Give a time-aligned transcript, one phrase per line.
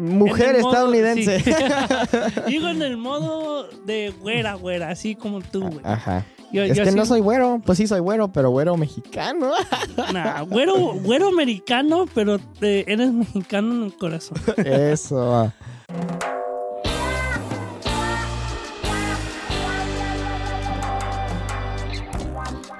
[0.00, 1.40] mujer modo- estadounidense.
[1.40, 1.50] sí.
[2.48, 5.80] Digo en el modo de güera, güera, así como tú, güey.
[5.84, 6.24] Ajá.
[6.52, 7.60] Yo, Es yo que no soy güero.
[7.64, 9.52] Pues sí soy güero, pero güero mexicano.
[10.12, 14.36] Nah, güero, güero americano, pero eres mexicano en el corazón.
[14.56, 15.52] Eso.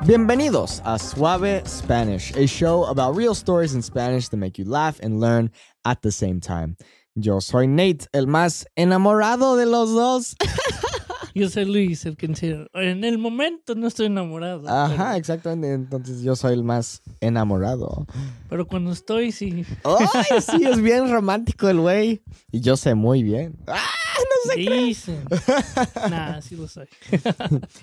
[0.06, 4.98] Bienvenidos a Suave Spanish, a show about real stories in Spanish that make you laugh
[5.02, 5.50] and learn
[5.84, 6.76] at the same time.
[7.14, 10.36] Yo soy Nate, el más enamorado de los dos.
[11.34, 14.68] Yo soy Luis, el que en el momento no estoy enamorado.
[14.68, 15.72] Ajá, exactamente.
[15.74, 18.04] Entonces yo soy el más enamorado.
[18.08, 19.64] Pero, pero cuando estoy, sí.
[19.84, 22.22] Ay, sí, es bien romántico el güey.
[22.50, 23.56] Y yo sé muy bien.
[23.68, 23.78] ¡Ah!
[24.18, 25.24] No sé Dicen.
[26.10, 26.86] Nah, sí lo soy.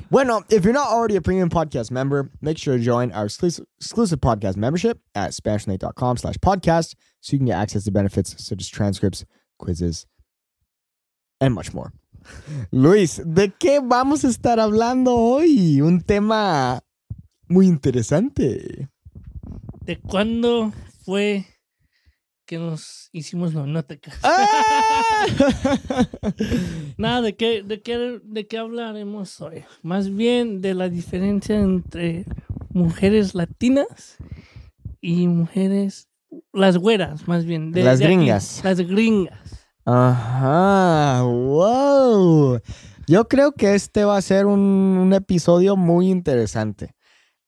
[0.09, 3.65] Bueno, if you're not already a premium podcast member, make sure to join our exclusive,
[3.79, 6.95] exclusive podcast membership at SpanishNate.com slash podcast
[7.27, 9.25] so you can get access to benefits such as transcripts,
[9.59, 10.05] quizzes,
[11.41, 11.91] and much more.
[12.71, 15.81] Luis, ¿de qué vamos a estar hablando hoy?
[15.81, 16.81] Un tema
[17.49, 18.87] muy interesante.
[19.81, 20.71] ¿De cuándo
[21.03, 21.45] fue
[22.45, 24.21] que nos hicimos no, no te casas?
[24.23, 26.07] ¡Ah!
[26.97, 29.65] Nada, ¿de qué, de, qué, ¿de qué hablaremos hoy?
[29.83, 32.23] Más bien de la diferencia entre
[32.69, 34.15] mujeres latinas
[35.01, 36.06] y mujeres,
[36.57, 37.71] las güeras, más bien.
[37.71, 38.61] de- Las de aquí, gringas.
[38.63, 39.39] las gringas.
[39.85, 42.59] Ajá, wow.
[43.07, 46.93] Yo creo que este va a ser un, un episodio muy interesante.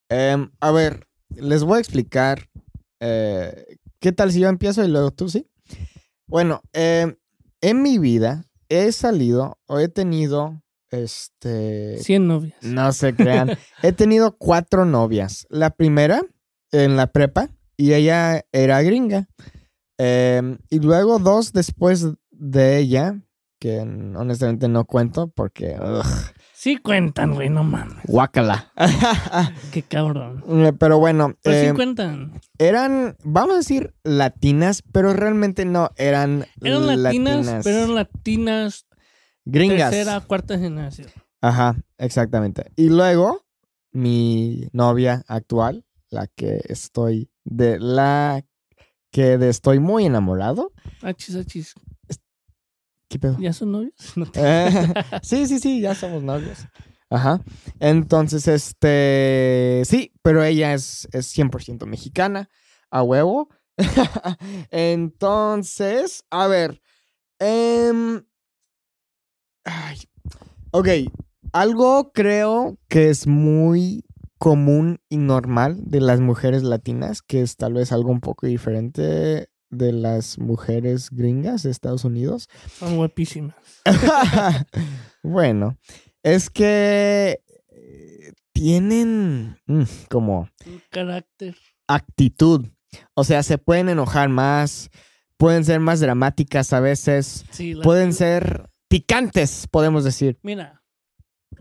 [0.10, 2.48] Em, a ver, les voy a explicar.
[3.02, 3.66] eh,
[4.00, 5.48] ¿Qué tal si yo empiezo y luego tú sí?
[6.28, 7.16] Bueno, em,
[7.62, 12.58] en mi vida he salido o he tenido, este, 100 novias.
[12.62, 13.50] no se crean,
[13.84, 15.46] he tenido cuatro novias.
[15.50, 16.22] La primera
[16.72, 17.50] en la prepa
[17.80, 19.30] y ella era gringa.
[19.98, 23.22] Em, y luego dos después de ella,
[23.58, 25.78] que honestamente no cuento porque...
[25.80, 26.06] ugh,
[26.54, 28.04] Sí cuentan, güey, no mames.
[28.06, 28.74] guácala.
[29.72, 30.44] Qué cabrón.
[30.66, 32.42] Eh, pero bueno, Pero sí em, cuentan.
[32.58, 38.86] eran, vamos a decir, latinas, pero realmente no, eran, Eran latinas, pero eran latinas
[39.46, 39.92] gringas.
[39.92, 41.08] tercera, cuarta generación.
[41.40, 42.66] Ajá, exactamente.
[42.76, 43.46] Y luego,
[43.94, 48.46] mi novia actual, la que estoy, de la
[49.12, 50.72] que de estoy muy enamorado.
[51.02, 51.74] Achis, achis.
[53.10, 53.38] ¿Qué pedo?
[53.40, 53.94] ¿Ya son novios?
[54.16, 54.94] No te- Eh,
[55.24, 56.60] sí, sí, sí, ya somos novios.
[57.10, 57.42] Ajá.
[57.80, 62.50] Entonces, este, sí, pero ella es, es 100% mexicana,
[62.92, 63.50] a huevo.
[64.70, 66.82] Entonces, a ver.
[69.64, 69.98] ay,
[70.72, 70.88] ok,
[71.52, 74.04] algo creo que es muy
[74.40, 79.50] común y normal de las mujeres latinas, que es tal vez algo un poco diferente
[79.70, 82.50] de las mujeres gringas de Estados Unidos.
[82.80, 83.56] Son guapísimas.
[85.24, 85.78] bueno,
[86.24, 91.56] es que eh, tienen mm, como Un carácter.
[91.88, 92.66] actitud.
[93.14, 94.90] O sea, se pueden enojar más,
[95.38, 100.40] pueden ser más dramáticas a veces, Sí, pueden ser picantes, podemos decir.
[100.42, 100.82] Mira,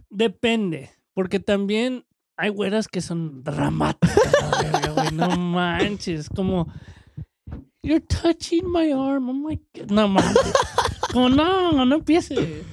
[0.08, 0.90] depende.
[1.12, 2.04] Porque también
[2.38, 4.16] hay güeras que son dramáticas.
[4.62, 6.28] verga, güey, no manches.
[6.28, 6.72] Como,
[7.82, 9.28] you're touching my arm.
[9.28, 10.52] I'm like, no manches.
[11.12, 12.64] Como, no, no empieces.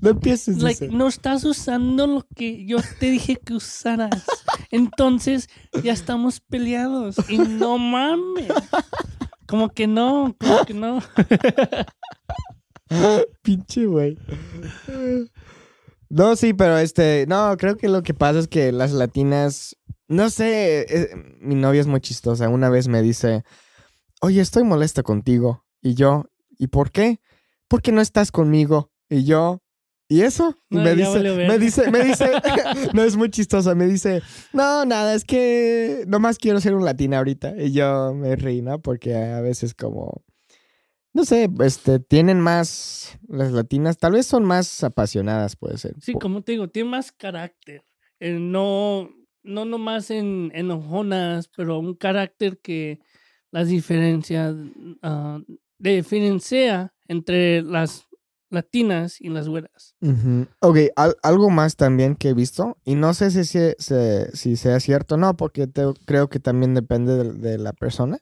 [0.00, 4.24] No empieces Like, no estás usando lo que yo te dije que usaras.
[4.72, 5.48] Entonces,
[5.84, 7.14] ya estamos peleados.
[7.28, 8.48] Y no mames.
[9.46, 11.00] Como que no, como que no.
[13.42, 14.18] Pinche güey.
[16.12, 19.78] No, sí, pero este, no, creo que lo que pasa es que las latinas,
[20.08, 21.08] no sé, eh,
[21.40, 22.50] mi novia es muy chistosa.
[22.50, 23.44] Una vez me dice,
[24.20, 25.64] oye, estoy molesta contigo.
[25.80, 26.26] Y yo,
[26.58, 27.18] ¿y por qué?
[27.66, 28.92] Porque no estás conmigo.
[29.08, 29.62] Y yo,
[30.06, 30.54] ¿y eso?
[30.68, 32.30] Y No, me, dice, me dice, me dice,
[32.92, 34.20] no es muy chistosa, me dice,
[34.52, 37.54] no, nada, es que nomás quiero ser un latina ahorita.
[37.56, 38.82] Y yo me reí, ¿no?
[38.82, 40.22] Porque a veces como
[41.14, 45.94] no sé, este, tienen más, las latinas, tal vez son más apasionadas, puede ser.
[46.00, 47.84] Sí, como te digo, tiene más carácter.
[48.20, 49.10] Eh, no,
[49.42, 53.00] no nomás en enojonas, pero un carácter que
[53.50, 54.54] las diferencias,
[55.02, 55.40] ah,
[55.78, 58.06] diferencia entre las
[58.50, 59.94] latinas y las güeras.
[60.00, 60.46] Ujú.
[60.60, 64.56] Ok, al- algo más también que he visto, y no sé si, se- se- si
[64.56, 68.18] sea cierto o no, porque te- creo que también depende de, de la persona,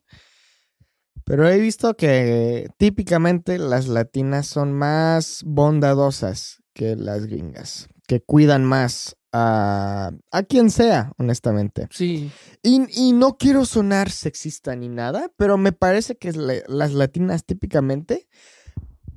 [1.25, 8.65] pero he visto que típicamente las latinas son más bondadosas que las gringas, que cuidan
[8.65, 11.87] más a, a quien sea, honestamente.
[11.91, 12.31] Sí,
[12.63, 17.45] Y, y no quiero sonar sexista ni nada, pero me parece que la- las latinas
[17.45, 18.27] típicamente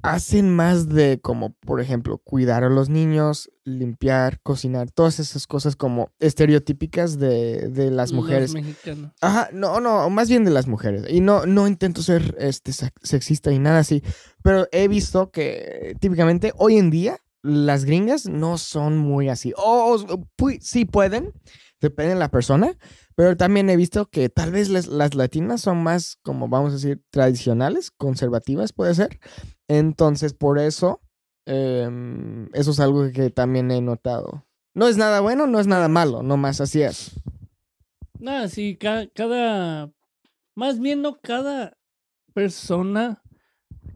[0.03, 5.75] hacen más de como, por ejemplo, cuidar a los niños, limpiar, cocinar, todas esas cosas
[5.75, 8.53] como estereotípicas de, de las Los mujeres.
[8.53, 9.11] mexicanos.
[9.21, 11.05] Ajá, no, no, más bien de las mujeres.
[11.09, 14.03] Y no, no intento ser este, sex- sexista ni nada así,
[14.43, 19.53] pero he visto que típicamente hoy en día las gringas no son muy así.
[19.57, 19.97] O
[20.37, 21.31] pu- sí pueden,
[21.83, 22.77] depende de la persona,
[23.13, 26.75] pero también he visto que tal vez las, las latinas son más, como vamos a
[26.75, 29.19] decir, tradicionales, conservativas, puede ser.
[29.67, 31.01] Entonces, por eso,
[31.45, 34.45] em, eso es algo que también he notado.
[34.73, 37.19] No es nada bueno, no es nada malo, nomás así es.
[38.17, 39.91] Nada, sí, cada, cada,
[40.55, 41.77] más bien no cada
[42.33, 43.21] persona,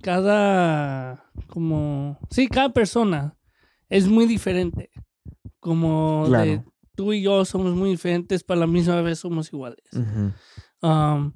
[0.01, 3.37] cada, como, sí, cada persona
[3.87, 4.91] es muy diferente.
[5.61, 6.63] Como de.
[6.97, 9.85] Tú y yo somos muy diferentes, para la misma vez somos iguales.
[10.81, 11.33] Um,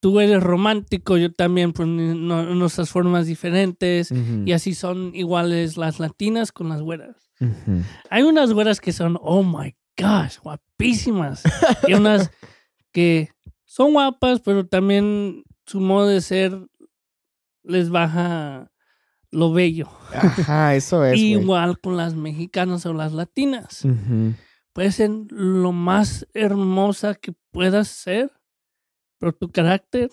[0.00, 4.10] tú eres romántico, yo también, ni- no- nuestras formas diferentes.
[4.10, 4.42] Ujú.
[4.46, 7.30] Y así son iguales las latinas con las güeras.
[8.10, 11.42] Hay unas güeras que son, oh my gosh, guapísimas.
[11.86, 12.30] Y unas
[12.92, 13.30] que
[13.64, 16.56] son guapas, pero también su modo de ser
[17.64, 18.70] les baja
[19.30, 19.88] lo bello.
[20.12, 21.18] Ajá, eso es.
[21.18, 23.84] Igual con las mexicanas o las latinas.
[23.84, 24.34] Ujú.
[24.72, 28.32] Puede ser lo más hermosa que puedas ser,
[29.18, 30.10] pero tu carácter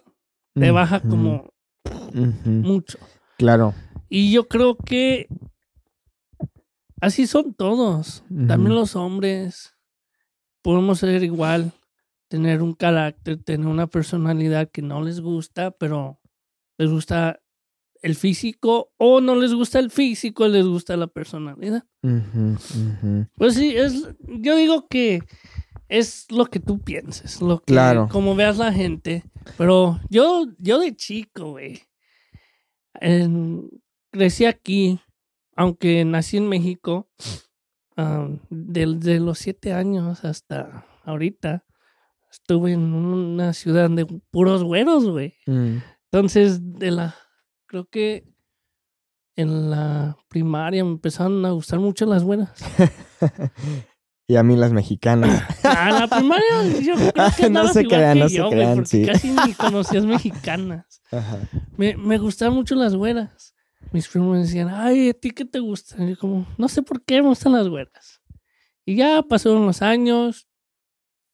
[0.53, 1.53] te baja como
[2.45, 2.97] mucho.
[3.37, 3.73] Claro.
[4.09, 5.27] Y yo creo que
[6.99, 8.23] así son todos.
[8.47, 9.75] También los hombres
[10.61, 11.71] podemos ser igual,
[12.27, 16.19] tener un carácter, tener una personalidad que no les gusta, pero
[16.77, 17.39] les gusta
[18.01, 21.83] el físico o no les gusta el físico, les gusta la personalidad.
[23.35, 25.23] Pues sí, es yo digo que
[25.89, 28.07] es lo que tú pienses, lo que Claro.
[28.11, 29.23] como veas la gente,
[29.57, 31.81] pero yo yo de chico, güey,
[34.11, 34.99] crecí aquí,
[35.55, 37.09] aunque nací en México,
[37.95, 41.65] am, desde los siete años hasta ahorita,
[42.31, 45.33] estuve en una ciudad de puros güeros, güey.
[45.47, 45.77] Mm.
[46.11, 47.15] Entonces, de la,
[47.69, 48.25] creo que
[49.35, 52.51] en la primaria me empezaron a gustar mucho las güeras.
[54.27, 55.43] y a mí las mexicanas.
[55.63, 58.57] Ah, en la primaria yo creo que No se igual crean, que no yo, güey,
[58.57, 59.05] crean, porque sí.
[59.05, 61.01] casi ni conocías mexicanas.
[61.11, 61.37] Ajá.
[61.77, 63.53] Me, me gustaban mucho las güeras.
[63.91, 66.07] Mis primos me decían, ay, ¿a ti qué te gustan?
[66.07, 68.19] Y yo como, no sé por qué me gustan las güeras.
[68.83, 70.49] Y ya pasaron los años.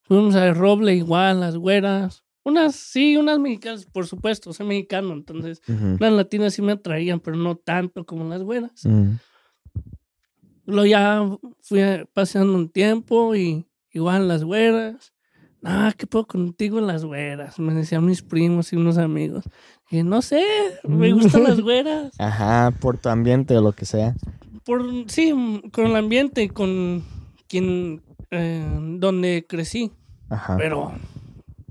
[0.04, 2.25] Fuimos a Roble igual, las güeras.
[2.46, 5.98] Unas, sí, unas mexicanas, por supuesto, soy mexicano, entonces Ujú.
[6.00, 8.86] las latinas sí me atraían, pero no tanto como las güeras.
[8.86, 9.14] Mm.
[10.68, 11.82] Luego ya fui
[12.14, 15.12] paseando un tiempo y igual las güeras.
[15.64, 17.58] Ah, ¿qué puedo contigo en las güeras?
[17.58, 19.46] Me decían mis primos y unos amigos.
[19.90, 20.44] Y no sé,
[20.84, 22.14] me gustan las güeras.
[22.20, 24.16] Ajá, por tu ambiente o lo que sea.
[24.64, 25.34] Por, sí,
[25.72, 27.04] con el ambiente y con
[27.48, 28.68] quien, eh,
[29.00, 29.92] donde crecí.
[30.30, 30.58] Ajá.
[30.58, 30.92] Pero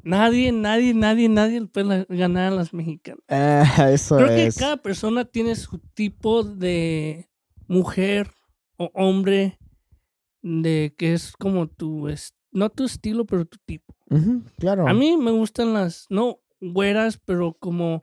[0.05, 3.23] nadie, nadie, nadie, nadie le puede ganar a las mexicanas.
[3.29, 7.29] Ah, eso Creo que cada persona tiene su tipo de
[7.67, 8.31] mujer
[8.77, 9.59] o hombre
[10.43, 13.95] de que es como tu, es, no tu estilo, pero tu tipo.
[14.59, 14.87] Claro.
[14.87, 18.03] A mí me gustan las, no güeras, pero como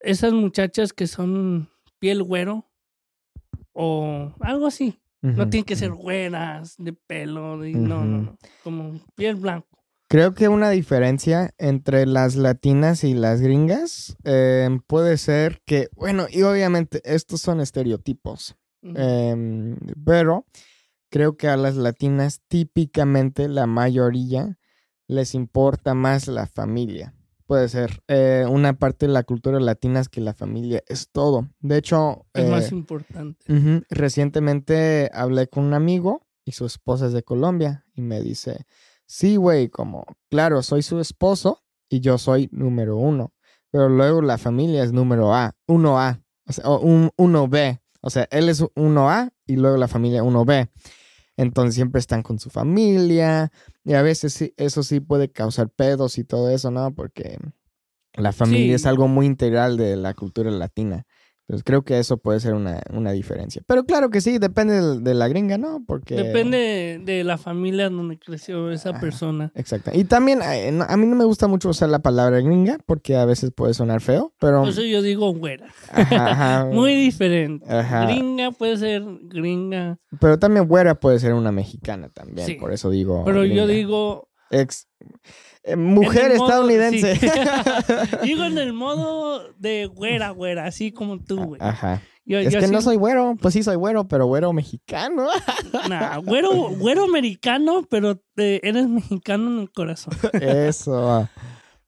[0.00, 2.70] esas muchachas que son piel güero
[3.72, 5.00] o algo así.
[5.22, 9.82] No tienen que ser güeras de pelo, de- no, no, no, como piel blanco.
[10.14, 16.26] Creo que una diferencia entre las latinas y las gringas eh, puede ser que, bueno,
[16.30, 20.46] y obviamente estos son estereotipos, em, pero
[21.10, 24.56] creo que a las latinas típicamente la mayoría
[25.08, 27.12] les importa más la familia.
[27.46, 31.48] Puede ser eh, una parte de la cultura latina es que la familia es todo.
[31.58, 33.84] De hecho, es más eh, importante.
[33.90, 38.64] Recientemente hablé con un amigo y su esposa es de Colombia y me dice,
[39.06, 43.32] sí, güey, como, claro, soy su esposo y yo soy número uno,
[43.70, 47.80] pero luego la familia es número A, uno A, o sea, o un, uno B,
[48.00, 50.68] o sea, él es uno A y luego la familia uno B.
[51.36, 53.50] Entonces siempre están con su familia
[53.82, 56.94] y a veces sí, eso sí puede causar pedos y todo eso, ¿no?
[56.94, 57.38] Porque
[58.14, 61.06] la familia es algo muy integral de la cultura latina.
[61.46, 63.62] Entonces creo que eso puede ser una, una diferencia.
[63.66, 65.84] Pero claro que sí, depende de, de la gringa, ¿no?
[65.86, 66.14] Porque...
[66.14, 69.52] Depende de la familia donde creció esa persona.
[69.54, 69.90] Exacto.
[69.92, 73.26] Y también eh, a mí no me gusta mucho usar la palabra gringa porque a
[73.26, 74.60] veces puede sonar feo, pero...
[74.60, 75.66] Por eso yo digo güera.
[75.90, 76.64] Ajá, ajá.
[76.72, 77.66] Muy diferente.
[77.70, 78.06] Ajá.
[78.06, 79.98] Gringa puede ser gringa.
[80.20, 82.54] Pero también güera puede ser una mexicana también, Sí.
[82.54, 83.22] por eso digo...
[83.26, 84.28] Pero yo digo,
[84.60, 84.86] ex
[85.64, 87.16] eh, mujer modo- estadounidense.
[87.16, 87.26] sí.
[88.22, 91.60] Digo en el modo de güera, güera, así como tú, güey.
[91.62, 92.02] Ajá.
[92.26, 95.26] Yo- Es yo que no soy güero, pues sí soy güero, pero güero mexicano.
[95.88, 100.14] Nah, güero, güero americano, pero eh, eres mexicano en el corazón.
[100.32, 101.28] Eso.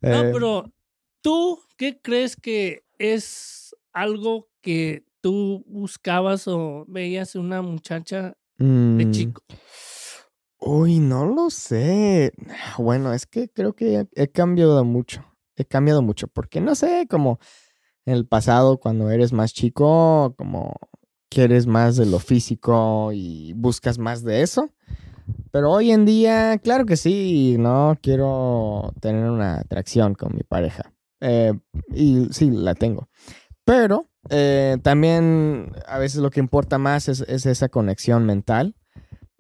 [0.03, 0.71] No, eh, pero
[1.23, 9.05] tú, ¿qué crees que es algo que tú buscabas o veías en una muchacha de
[9.07, 9.43] mm, chico?
[10.69, 12.33] Uy, no lo sé.
[12.77, 15.25] Bueno, es que creo que he, cambiado mucho.
[15.55, 16.27] He cambiado mucho.
[16.27, 17.39] Porque no sé, como
[18.05, 20.75] en el pasado, cuando eres más chico, como
[21.29, 24.71] quieres más de lo físico y buscas más de eso.
[25.53, 30.93] Pero hoy en día, claro que sí, no quiero tener una atracción con mi pareja.
[31.21, 31.53] Eh,
[31.95, 33.09] y sí, la tengo.
[33.65, 38.75] Pero eh, también a veces lo que importa más es esa conexión mental.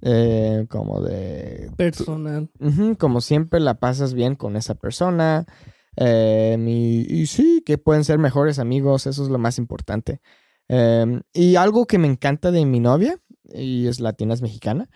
[0.02, 2.50] Eh, como de Personal.
[2.98, 5.46] Como siempre la pasas bien con esa persona.
[5.96, 10.20] eh, y, y sí, que pueden ser mejores amigos, eso es lo más importante.
[10.68, 14.88] Em, y algo que me encanta de mi novia, y es latina, es mexicana,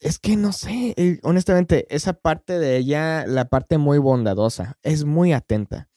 [0.00, 5.04] es que no sé, eh, honestamente, esa parte de ella, la parte muy bondadosa, es
[5.04, 5.88] muy atenta.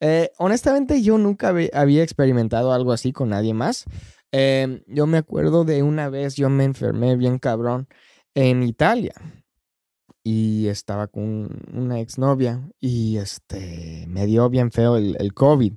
[0.00, 3.84] Eh, honestamente, yo nunca había experimentado algo así con nadie más.
[4.38, 7.88] Em, yo me acuerdo de una vez, yo me enfermé bien cabrón
[8.34, 9.14] en Italia
[10.22, 15.72] y estaba con una exnovia y este me dio bien feo el, el COVID.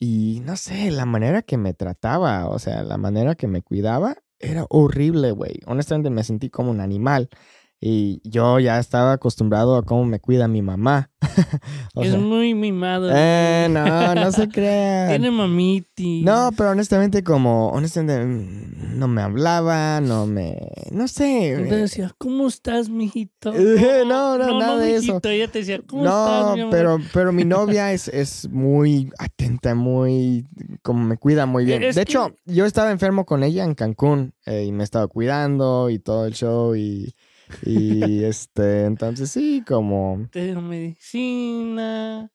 [0.00, 4.16] Y no sé, la manera que me trataba, o sea, la manera que me cuidaba
[4.40, 5.60] era horrible, güey.
[5.66, 7.30] Honestamente me sentí como un animal.
[7.78, 11.10] Y yo ya estaba acostumbrado a cómo me cuida mi mamá.
[11.94, 13.10] O es muy mimado.
[13.12, 15.08] eh, no, no se crean.
[15.08, 16.22] Tiene mamiti.
[16.22, 20.58] No, pero honestamente como, honestamente, mm, no me hablaba, no me,
[20.90, 21.52] no sé.
[21.52, 23.52] Entonces decía, ¿cómo estás, mijito?
[23.54, 25.06] Eh, no, no, nada de eso.
[25.06, 25.28] mijito.
[25.28, 26.70] Ella te decía, ¿cómo estás, No, mi amor?
[26.72, 30.46] pero, pero mi novia es, es muy atenta, muy,
[30.82, 31.82] como me cuida muy bien.
[31.82, 35.06] Es de que- hecho, yo estaba enfermo con ella en Cancún eh, y me estaba
[35.08, 37.14] cuidando y todo el show y,
[37.64, 42.30] y este, entonces sí, como, Te dio medicina.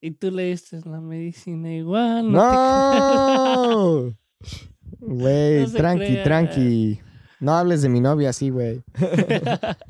[0.00, 2.30] Y tú le diste la medicina igual.
[2.30, 4.14] no,
[5.00, 6.22] güey, No tranqui, crea.
[6.24, 7.00] tranqui.
[7.40, 8.82] No hables de mi novia así, güey.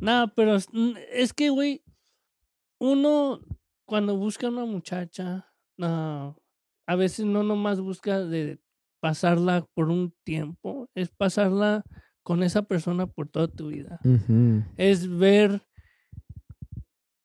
[0.00, 1.82] No, pero es- que, güey,
[2.78, 3.40] uno
[3.86, 5.46] cuando busca una muchacha,
[5.78, 6.36] no,
[6.86, 8.60] a veces no nomás busca de
[9.00, 11.84] pasarla por un tiempo, es pasarla
[12.24, 14.00] con esa persona por toda tu vida.
[14.76, 15.62] Es ver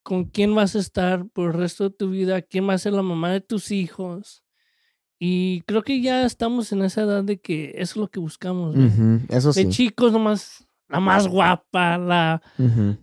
[0.03, 2.94] con quién vas a estar por el resto de tu vida, quién va a ser
[2.94, 4.44] la mamá de tus hijos.
[5.18, 8.75] Y creo que ya estamos en esa edad de que eso es lo que buscamos.
[9.29, 12.41] Eso De chicos nomás, la más guapa, la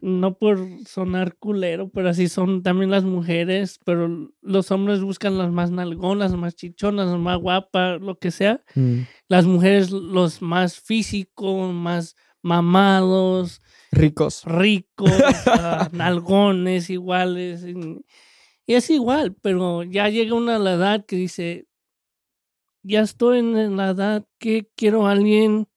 [0.00, 5.52] no por sonar culero, pero así son también las mujeres, pero los hombres buscan las
[5.52, 8.62] más nalgonas, las más chichonas, las más guapas, lo que sea.
[8.74, 9.02] Mm.
[9.28, 13.62] Las mujeres los más físicos, más mamados,
[13.92, 14.42] Ricos.
[14.44, 15.10] ricos,
[15.46, 17.64] ah, nalgones iguales.
[17.64, 18.04] Y,
[18.66, 21.68] y es igual, pero ya llega una la edad que dice,
[22.82, 25.68] ya estoy en la edad que quiero a alguien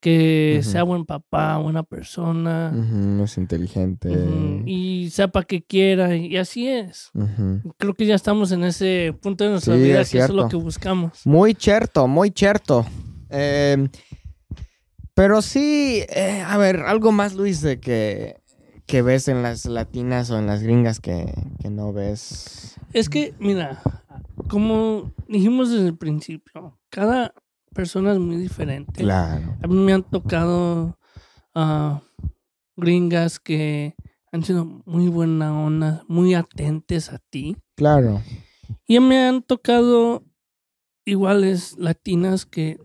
[0.00, 2.72] que sea buen papá, buena persona.
[2.74, 4.62] Ujú, Es inteligente.
[4.66, 7.10] Y sepa que quiera, y así es.
[7.78, 10.34] Creo que ya estamos en ese punto de nuestra Sí, vida es que eso es
[10.34, 11.20] lo que buscamos.
[11.24, 12.86] Muy cierto, muy cierto.
[13.30, 13.88] Eh,
[15.14, 18.40] pero sí, eh, a ver, algo más, Luis, de que,
[18.86, 22.76] que ves en las latinas o en las gringas que, que no ves.
[22.92, 23.82] Es que, mira,
[24.48, 27.34] como dijimos desde el principio, cada
[27.78, 29.04] persona es muy diferente.
[29.04, 29.56] Claro.
[29.62, 30.98] A mí me han tocado
[31.54, 32.02] ah,
[32.76, 33.94] gringas que
[34.32, 37.56] han sido muy buena onda, muy atentes a ti.
[37.76, 38.20] Claro.
[38.88, 40.24] Y me han tocado
[41.04, 42.80] iguales latinas que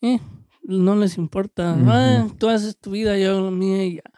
[0.00, 0.18] eh,
[0.62, 1.76] no les importa.
[1.86, 4.10] Ah, tú haces tu vida, yo hago la mía y ya.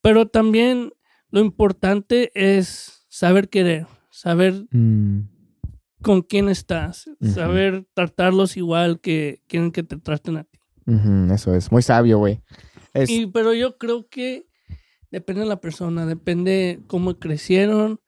[0.00, 0.94] Pero también
[1.28, 5.35] lo importante es saber querer, saber Mm,
[6.02, 10.58] con quién estás, saber tratarlos igual que quieren que te traten a ti.
[11.32, 12.40] Eso es, muy sabio, güey.
[12.94, 14.46] Es- pero yo creo que
[15.10, 18.00] depende de la persona, depende cómo crecieron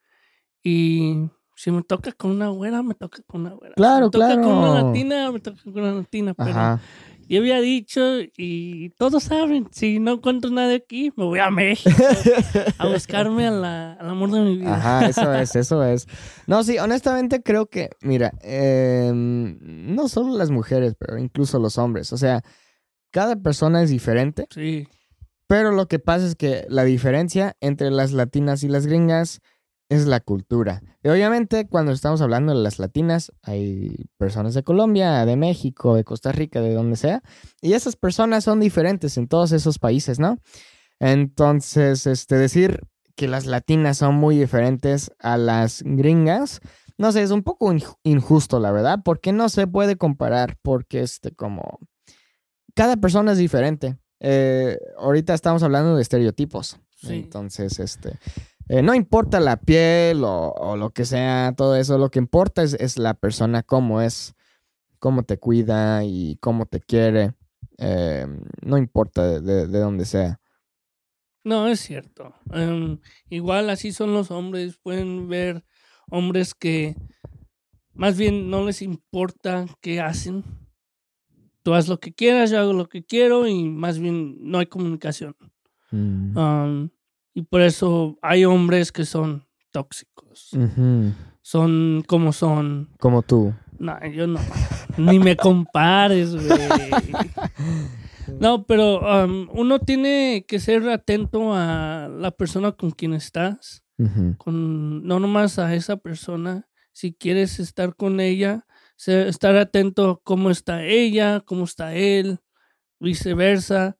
[0.63, 3.75] y si me toca con una güera, me toca con una güera.
[3.75, 4.87] Claro, si me toca con una claro.
[4.87, 6.33] latina, me toca con una latina.
[6.33, 6.81] Pero Ajá.
[7.29, 8.01] Yo había dicho
[8.37, 11.95] y todos saben, si no encuentro nadie aquí, me voy a México
[12.77, 14.75] a buscarme a la- al amor de mi vida.
[14.75, 16.07] Ajá, eso es, eso es.
[16.47, 19.57] No, sí, honestamente creo que, mira, em,
[19.95, 22.11] no solo las mujeres, pero incluso los hombres.
[22.13, 22.41] O sea,
[23.11, 24.47] cada persona es diferente.
[24.49, 24.87] Sí,
[25.47, 29.39] Pero lo que pasa es que la diferencia entre las latinas y las gringas
[29.89, 30.81] es la cultura.
[31.03, 36.03] Y obviamente cuando estamos hablando de las latinas, hay personas de Colombia, de México, de
[36.03, 37.21] Costa Rica, de donde sea,
[37.61, 40.37] y esas personas son diferentes en todos esos países, ¿no?
[40.99, 42.81] Entonces, este, decir
[43.15, 46.61] que las latinas son muy diferentes a las gringas,
[46.97, 51.31] no sé, es un poco injusto, la verdad, porque no se puede comparar, porque este,
[51.31, 51.79] como,
[52.75, 53.97] cada persona es diferente.
[54.19, 56.77] Eh, ahorita estamos hablando de estereotipos.
[57.03, 58.19] Entonces, este,
[58.69, 62.99] eh, no importa la piel o, lo que sea, todo eso, lo que importa es,
[62.99, 64.35] la persona, cómo es,
[64.99, 67.33] cómo te cuida y cómo te quiere.
[67.79, 68.27] Eh,
[68.61, 70.39] no importa de, dónde sea.
[71.43, 72.35] No, es cierto.
[72.53, 72.99] Em,
[73.29, 74.77] igual así son los hombres.
[74.77, 75.65] Pueden ver
[76.11, 76.95] hombres que
[77.93, 80.43] más bien no les importa qué hacen.
[81.63, 84.67] Tú haz lo que quieras, yo hago lo que quiero y más bien no hay
[84.67, 85.35] comunicación.
[85.89, 86.89] Mm.
[87.39, 90.49] Y por eso hay hombres que son tóxicos.
[91.41, 92.89] Son como son.
[92.99, 93.53] Como tú.
[93.77, 94.41] No, yo no.
[94.97, 96.59] Ni me compares, güey.
[98.39, 103.83] No, pero um, uno tiene que ser atento a la persona con quien estás.
[104.37, 106.67] con, no nomás a esa persona.
[106.91, 108.67] Si quieres estar con ella,
[108.97, 112.39] estar atento a cómo está ella, cómo está él,
[112.99, 113.97] viceversa.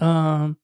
[0.00, 0.56] Um,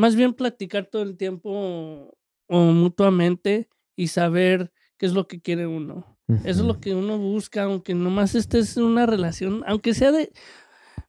[0.00, 2.16] más bien platicar todo el tiempo
[2.46, 6.16] o mutuamente y saber qué es lo que quiere uno.
[6.44, 10.32] Eso es lo que uno busca, aunque nomás estés en una relación, aunque sea de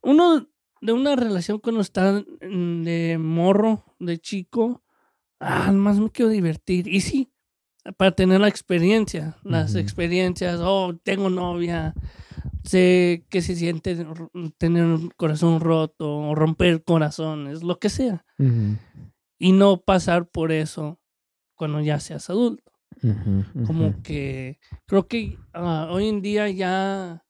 [0.02, 0.50] uno
[0.82, 4.84] de una relación cuando está de morro, de chico,
[5.40, 6.88] ah, más me quiero divertir.
[6.90, 7.31] Y sí,
[7.98, 11.94] para tener la experiencia, las experiencias, oh, tengo novia,
[12.64, 14.06] sé que se siente
[14.58, 18.26] tener un corazón roto o romper corazones, lo que sea.
[19.40, 21.00] Y no pasar por eso
[21.56, 22.72] cuando ya seas adulto.
[23.66, 27.24] Como que creo que ah, hoy en día ya,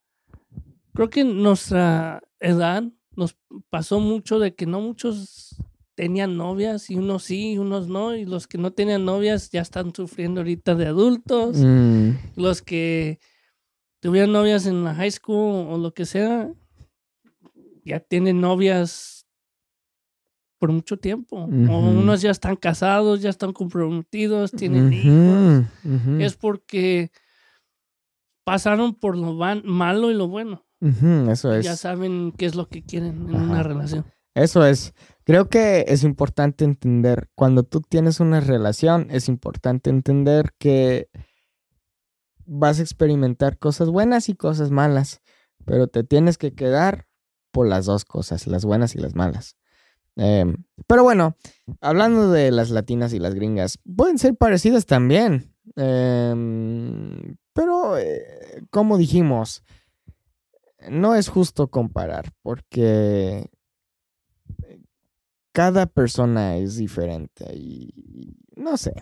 [0.93, 2.83] creo que nuestra edad
[3.15, 3.37] nos
[3.69, 5.55] pasó mucho de que no muchos
[6.01, 9.93] tenían novias y unos sí, unos no, y los que no tenían novias ya están
[9.93, 11.57] sufriendo ahorita de adultos.
[11.57, 12.13] Mm.
[12.35, 13.19] Los que
[13.99, 16.51] tuvieron novias en la high school o lo que sea,
[17.85, 19.27] ya tienen novias
[20.57, 21.37] por mucho tiempo.
[21.37, 25.65] O unos ya están casados, ya están comprometidos, tienen hijos.
[26.19, 27.11] Es porque
[28.43, 30.65] pasaron por lo malo y lo bueno.
[31.29, 31.63] Eso es.
[31.63, 34.03] Ya saben qué es lo que quieren en una relación.
[34.33, 34.95] Eso es.
[35.23, 41.09] Creo que es importante entender, cuando tú tienes una relación, es importante entender que
[42.45, 45.21] vas a experimentar cosas buenas y cosas malas,
[45.65, 47.07] pero te tienes que quedar
[47.51, 49.55] por las dos cosas, las buenas y las malas.
[50.15, 50.57] Em,
[50.87, 51.35] pero bueno,
[51.79, 55.53] hablando de las latinas y las gringas, pueden ser parecidas también.
[55.75, 59.63] Em, pero, eh, como dijimos,
[60.89, 63.49] no es justo comparar porque
[65.51, 68.93] cada persona es diferente y no sé.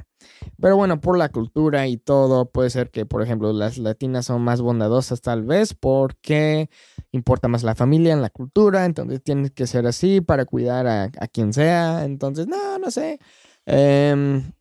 [0.59, 4.41] Pero bueno, por la cultura y todo, puede ser que, por ejemplo, las latinas son
[4.41, 6.69] más bondadosas tal vez porque
[7.11, 11.09] importa más la familia en la cultura, entonces tiene que ser así para cuidar a,
[11.31, 12.05] quien sea.
[12.05, 13.19] Entonces, no, no sé.
[13.65, 14.51] Em,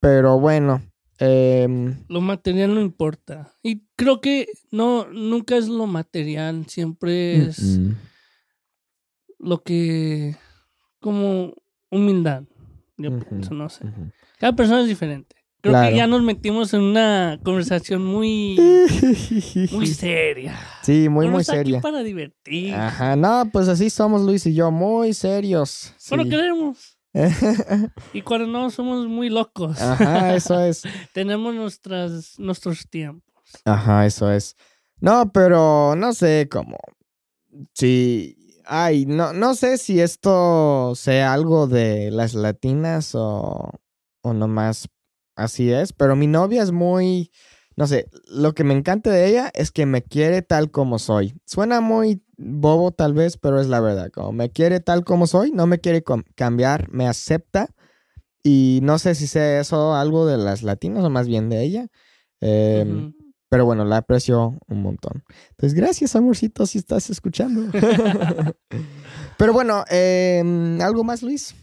[0.00, 0.82] pero bueno.
[1.18, 3.52] Em, lo material no importa.
[3.62, 7.80] Y creo que no, nunca es lo material, siempre es
[9.38, 10.36] lo que
[11.04, 11.52] como
[11.90, 12.44] humildad.
[12.96, 13.10] Yo
[13.50, 13.84] no sé.
[14.38, 15.36] Cada persona es diferente.
[15.60, 18.56] Creo que ya nos metimos en una conversación muy,
[19.72, 20.58] muy seria.
[20.82, 21.76] Sí, muy, muy seria.
[21.76, 22.74] Aquí para divertir.
[22.74, 25.92] Ajá, no, pues así somos Luis y yo, muy serios.
[26.08, 26.96] Bueno, queremos.
[28.14, 29.80] y cuando no, somos muy locos.
[29.82, 30.84] Ajá, eso es.
[31.12, 33.34] Tenemos nuestras, nuestros tiempos.
[33.66, 34.56] Ajá, eso es.
[35.00, 36.78] No, pero no sé cómo.
[37.74, 43.70] Sí, Ay, no, no sé si esto sea algo de las latinas o,
[44.22, 44.88] o nomás
[45.36, 47.30] así es, pero mi novia es muy,
[47.76, 51.34] no sé, lo que me encanta de ella es que me quiere tal como soy.
[51.44, 55.50] Suena muy bobo tal vez, pero es la verdad, como me quiere tal como soy,
[55.52, 56.02] no me quiere
[56.34, 57.68] cambiar, me acepta
[58.42, 61.88] y no sé si sea eso algo de las latinas o más bien de ella.
[62.40, 63.10] Eh,
[63.54, 65.22] pero bueno, la aprecio un montón.
[65.50, 67.70] Entonces, gracias, amorcito, si estás escuchando.
[69.38, 71.54] Pero bueno, em, ¿algo más, Luis?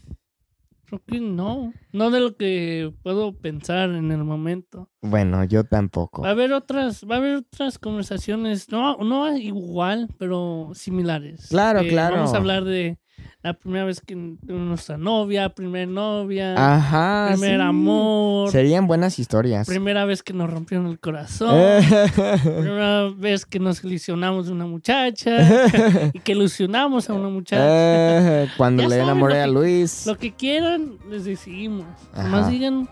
[0.86, 1.74] Creo que no.
[1.92, 4.88] No de lo que puedo pensar en el momento.
[5.02, 6.22] Bueno, yo tampoco.
[6.22, 11.48] Va a haber otras, va a haber otras conversaciones, no, no igual, pero similares.
[11.50, 12.16] Claro, claro.
[12.16, 12.98] Vamos a hablar de
[13.42, 17.28] la primera vez que nuestra novia, primera novia, Ajá.
[17.32, 17.62] primer sí.
[17.66, 19.66] amor, Serían buenas historias.
[19.66, 21.54] primera vez que nos rompieron el corazón,
[22.42, 25.30] primera vez que nos ilusionamos de una muchacha
[26.12, 27.62] y que ilusionamos a una muchacha.
[27.64, 30.06] Eh, Cuando Ya le enamoré a que- Luis.
[30.06, 31.86] Lo que quieran, les decimos.
[32.12, 32.22] Ajá.
[32.24, 32.88] Nomás digan,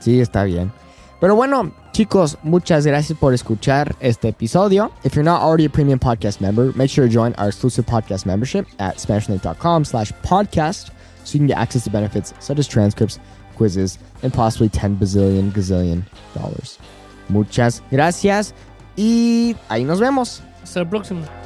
[0.00, 0.72] Sí, está bien.
[1.20, 4.90] Pero bueno, chicos, muchas gracias por escuchar este episodio.
[5.04, 8.24] If you're not already a premium podcast member, make sure to join our exclusive podcast
[8.24, 10.90] membership at SpanishLink.com slash podcast
[11.24, 13.18] so you can get access to benefits such as transcripts,
[13.54, 16.04] quizzes, and possibly 10 bazillion gazillion
[16.34, 16.78] dollars.
[17.28, 18.54] Muchas gracias
[18.96, 20.42] y ahí nos vemos.
[20.62, 21.39] hasta la próxima.